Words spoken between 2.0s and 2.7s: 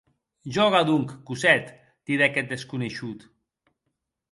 didec eth